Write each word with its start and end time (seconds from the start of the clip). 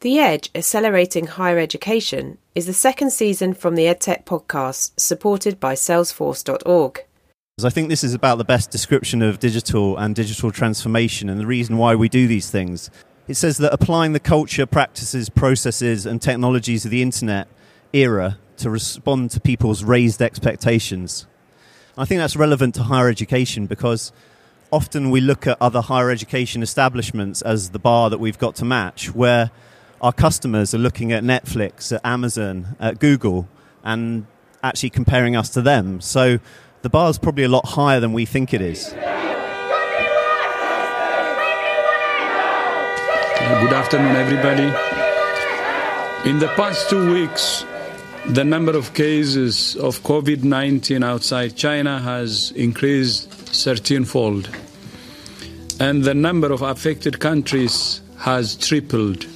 The 0.00 0.18
Edge 0.18 0.48
Accelerating 0.54 1.26
Higher 1.26 1.58
Education 1.58 2.38
is 2.54 2.64
the 2.64 2.72
second 2.72 3.10
season 3.10 3.52
from 3.52 3.74
the 3.74 3.84
EdTech 3.84 4.24
podcast 4.24 4.98
supported 4.98 5.60
by 5.60 5.74
Salesforce.org. 5.74 7.04
I 7.62 7.68
think 7.68 7.90
this 7.90 8.02
is 8.02 8.14
about 8.14 8.38
the 8.38 8.44
best 8.44 8.70
description 8.70 9.20
of 9.20 9.40
digital 9.40 9.98
and 9.98 10.16
digital 10.16 10.50
transformation 10.50 11.28
and 11.28 11.38
the 11.38 11.44
reason 11.44 11.76
why 11.76 11.96
we 11.96 12.08
do 12.08 12.26
these 12.26 12.50
things. 12.50 12.88
It 13.28 13.34
says 13.34 13.58
that 13.58 13.74
applying 13.74 14.14
the 14.14 14.20
culture, 14.20 14.64
practices, 14.64 15.28
processes, 15.28 16.06
and 16.06 16.22
technologies 16.22 16.86
of 16.86 16.90
the 16.90 17.02
internet 17.02 17.46
era 17.92 18.38
to 18.56 18.70
respond 18.70 19.32
to 19.32 19.40
people's 19.40 19.84
raised 19.84 20.22
expectations. 20.22 21.26
I 21.98 22.06
think 22.06 22.20
that's 22.20 22.36
relevant 22.36 22.74
to 22.76 22.84
higher 22.84 23.10
education 23.10 23.66
because 23.66 24.12
often 24.72 25.10
we 25.10 25.20
look 25.20 25.46
at 25.46 25.58
other 25.60 25.82
higher 25.82 26.08
education 26.08 26.62
establishments 26.62 27.42
as 27.42 27.68
the 27.68 27.78
bar 27.78 28.08
that 28.08 28.18
we've 28.18 28.38
got 28.38 28.56
to 28.56 28.64
match, 28.64 29.14
where 29.14 29.50
our 30.00 30.12
customers 30.12 30.74
are 30.74 30.78
looking 30.78 31.12
at 31.12 31.22
Netflix, 31.22 31.92
at 31.92 32.00
Amazon, 32.04 32.76
at 32.80 32.98
Google, 32.98 33.48
and 33.84 34.26
actually 34.62 34.90
comparing 34.90 35.36
us 35.36 35.50
to 35.50 35.62
them. 35.62 36.00
So 36.00 36.38
the 36.82 36.88
bar 36.88 37.10
is 37.10 37.18
probably 37.18 37.44
a 37.44 37.48
lot 37.48 37.66
higher 37.66 38.00
than 38.00 38.12
we 38.12 38.24
think 38.24 38.54
it 38.54 38.62
is. 38.62 38.94
Good 43.60 43.72
afternoon, 43.74 44.16
everybody. 44.16 44.68
In 46.28 46.38
the 46.38 46.48
past 46.56 46.88
two 46.88 47.12
weeks, 47.12 47.64
the 48.28 48.44
number 48.44 48.76
of 48.76 48.94
cases 48.94 49.76
of 49.76 50.02
COVID 50.02 50.44
19 50.44 51.02
outside 51.02 51.56
China 51.56 51.98
has 51.98 52.52
increased 52.52 53.30
13 53.30 54.04
fold, 54.04 54.48
and 55.78 56.04
the 56.04 56.14
number 56.14 56.52
of 56.52 56.62
affected 56.62 57.20
countries 57.20 58.00
has 58.18 58.56
tripled. 58.56 59.26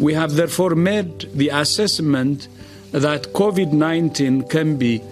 We 0.00 0.14
have 0.14 0.34
therefore 0.34 0.74
made 0.74 1.28
the 1.34 1.50
assessment 1.50 2.48
that 2.90 3.34
COVID 3.34 3.72
19 3.72 4.48
can 4.48 4.76
be 4.76 5.02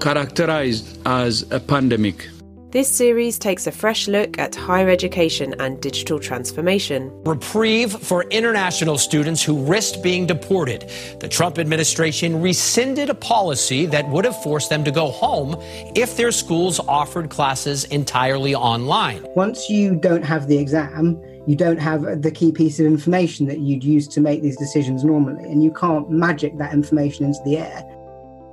characterized 0.00 0.98
as 1.04 1.44
a 1.52 1.60
pandemic. 1.60 2.28
This 2.70 2.86
series 2.86 3.38
takes 3.38 3.66
a 3.66 3.72
fresh 3.72 4.08
look 4.08 4.38
at 4.38 4.54
higher 4.54 4.90
education 4.90 5.54
and 5.58 5.80
digital 5.80 6.18
transformation. 6.18 7.10
Reprieve 7.24 7.90
for 7.90 8.24
international 8.24 8.98
students 8.98 9.42
who 9.42 9.64
risked 9.64 10.02
being 10.02 10.26
deported. 10.26 10.90
The 11.20 11.28
Trump 11.28 11.58
administration 11.58 12.42
rescinded 12.42 13.08
a 13.08 13.14
policy 13.14 13.86
that 13.86 14.06
would 14.10 14.26
have 14.26 14.42
forced 14.42 14.68
them 14.68 14.84
to 14.84 14.90
go 14.90 15.10
home 15.10 15.56
if 15.96 16.18
their 16.18 16.30
schools 16.30 16.78
offered 16.80 17.30
classes 17.30 17.84
entirely 17.84 18.54
online. 18.54 19.26
Once 19.34 19.70
you 19.70 19.96
don't 19.96 20.24
have 20.24 20.46
the 20.46 20.58
exam, 20.58 21.18
you 21.46 21.56
don't 21.56 21.80
have 21.80 22.20
the 22.20 22.30
key 22.30 22.52
piece 22.52 22.78
of 22.78 22.84
information 22.84 23.46
that 23.46 23.60
you'd 23.60 23.82
use 23.82 24.06
to 24.08 24.20
make 24.20 24.42
these 24.42 24.58
decisions 24.58 25.04
normally, 25.04 25.44
and 25.44 25.64
you 25.64 25.72
can't 25.72 26.10
magic 26.10 26.58
that 26.58 26.74
information 26.74 27.24
into 27.24 27.40
the 27.46 27.56
air. 27.56 27.82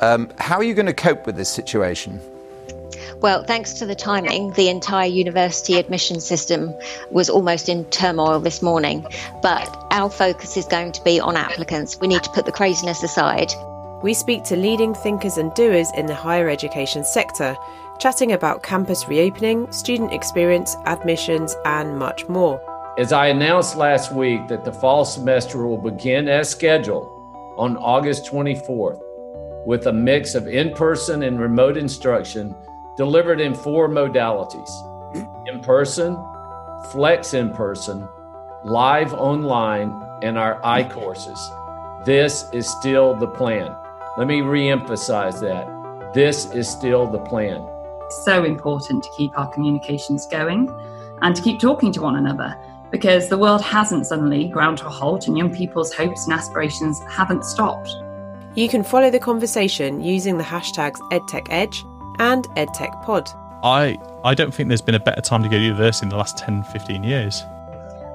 Um, 0.00 0.30
how 0.36 0.56
are 0.56 0.64
you 0.64 0.74
going 0.74 0.84
to 0.84 0.92
cope 0.92 1.24
with 1.24 1.36
this 1.36 1.48
situation? 1.48 2.20
Well, 3.22 3.44
thanks 3.44 3.72
to 3.74 3.86
the 3.86 3.94
timing, 3.94 4.50
the 4.54 4.68
entire 4.68 5.06
university 5.06 5.78
admission 5.78 6.18
system 6.18 6.74
was 7.12 7.30
almost 7.30 7.68
in 7.68 7.84
turmoil 7.84 8.40
this 8.40 8.62
morning. 8.62 9.06
But 9.40 9.86
our 9.92 10.10
focus 10.10 10.56
is 10.56 10.64
going 10.64 10.90
to 10.90 11.04
be 11.04 11.20
on 11.20 11.36
applicants. 11.36 12.00
We 12.00 12.08
need 12.08 12.24
to 12.24 12.30
put 12.30 12.46
the 12.46 12.50
craziness 12.50 13.04
aside. 13.04 13.52
We 14.02 14.12
speak 14.12 14.42
to 14.46 14.56
leading 14.56 14.92
thinkers 14.92 15.38
and 15.38 15.54
doers 15.54 15.88
in 15.96 16.06
the 16.06 16.16
higher 16.16 16.48
education 16.48 17.04
sector, 17.04 17.56
chatting 18.00 18.32
about 18.32 18.64
campus 18.64 19.06
reopening, 19.06 19.70
student 19.70 20.12
experience, 20.12 20.74
admissions, 20.86 21.54
and 21.64 22.00
much 22.00 22.28
more. 22.28 22.60
As 22.98 23.12
I 23.12 23.28
announced 23.28 23.76
last 23.76 24.12
week 24.12 24.48
that 24.48 24.64
the 24.64 24.72
fall 24.72 25.04
semester 25.04 25.64
will 25.64 25.78
begin 25.78 26.26
as 26.26 26.50
scheduled 26.50 27.06
on 27.56 27.76
August 27.76 28.24
24th 28.24 29.00
with 29.64 29.86
a 29.86 29.92
mix 29.92 30.34
of 30.34 30.48
in 30.48 30.72
person 30.74 31.22
and 31.22 31.38
remote 31.38 31.76
instruction 31.76 32.52
delivered 32.96 33.40
in 33.40 33.54
four 33.54 33.88
modalities 33.88 34.70
in 35.46 35.60
person, 35.60 36.16
flex 36.90 37.34
in 37.34 37.52
person, 37.52 38.08
live 38.64 39.12
online, 39.14 39.92
and 40.22 40.38
our 40.38 40.60
iCourses. 40.62 41.38
This 42.04 42.44
is 42.52 42.68
still 42.68 43.14
the 43.14 43.26
plan. 43.26 43.74
Let 44.16 44.26
me 44.26 44.40
reemphasize 44.40 45.40
that. 45.40 46.14
This 46.14 46.46
is 46.52 46.68
still 46.68 47.06
the 47.06 47.18
plan. 47.18 47.66
So 48.24 48.44
important 48.44 49.02
to 49.04 49.10
keep 49.16 49.36
our 49.38 49.50
communications 49.52 50.26
going 50.26 50.68
and 51.22 51.34
to 51.34 51.42
keep 51.42 51.60
talking 51.60 51.92
to 51.92 52.02
one 52.02 52.16
another 52.16 52.56
because 52.90 53.28
the 53.28 53.38
world 53.38 53.62
hasn't 53.62 54.06
suddenly 54.06 54.48
ground 54.48 54.78
to 54.78 54.86
a 54.86 54.90
halt 54.90 55.26
and 55.26 55.38
young 55.38 55.54
people's 55.54 55.92
hopes 55.94 56.24
and 56.26 56.34
aspirations 56.34 57.00
haven't 57.08 57.44
stopped. 57.44 57.96
You 58.54 58.68
can 58.68 58.82
follow 58.82 59.10
the 59.10 59.18
conversation 59.18 60.02
using 60.02 60.36
the 60.36 60.44
hashtags 60.44 61.00
EdTechEdge 61.10 61.91
and 62.22 62.48
EdTechPod. 62.56 63.34
I, 63.62 63.98
I 64.24 64.34
don't 64.34 64.54
think 64.54 64.68
there's 64.68 64.80
been 64.80 64.94
a 64.94 65.00
better 65.00 65.20
time 65.20 65.42
to 65.42 65.48
go 65.48 65.56
to 65.56 65.62
university 65.62 66.06
in 66.06 66.08
the 66.08 66.16
last 66.16 66.38
10, 66.38 66.62
15 66.64 67.04
years. 67.04 67.44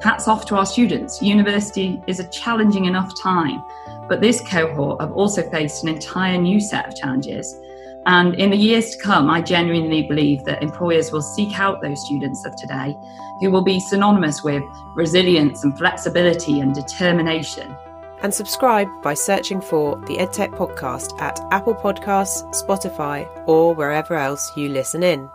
Hats 0.01 0.27
off 0.27 0.45
to 0.47 0.55
our 0.55 0.65
students. 0.65 1.21
University 1.21 2.01
is 2.07 2.19
a 2.19 2.27
challenging 2.29 2.85
enough 2.85 3.11
time, 3.21 3.63
but 4.09 4.21
this 4.21 4.41
cohort 4.41 5.01
have 5.01 5.11
also 5.11 5.47
faced 5.49 5.83
an 5.83 5.89
entire 5.89 6.37
new 6.37 6.59
set 6.59 6.87
of 6.87 6.95
challenges 6.95 7.59
and 8.07 8.35
in 8.35 8.51
the 8.51 8.57
years 8.57 8.91
to 8.91 9.03
come, 9.03 9.29
I 9.29 9.41
genuinely 9.41 10.03
believe 10.03 10.45
that 10.45 10.63
employers 10.63 11.11
will 11.11 11.21
seek 11.21 11.59
out 11.59 11.81
those 11.81 12.05
students 12.05 12.45
of 12.45 12.55
today 12.55 12.97
who 13.41 13.51
will 13.51 13.63
be 13.63 13.81
synonymous 13.81 14.41
with 14.41 14.63
resilience 14.95 15.65
and 15.65 15.77
flexibility 15.77 16.61
and 16.61 16.73
determination. 16.73 17.75
And 18.21 18.33
subscribe 18.33 18.87
by 19.03 19.13
searching 19.13 19.61
for 19.61 19.95
the 20.07 20.17
EdTech 20.17 20.51
Podcast 20.51 21.19
at 21.21 21.39
Apple 21.51 21.75
Podcasts, 21.75 22.43
Spotify, 22.53 23.27
or 23.47 23.75
wherever 23.75 24.15
else 24.15 24.55
you 24.57 24.69
listen 24.69 25.03
in. 25.03 25.29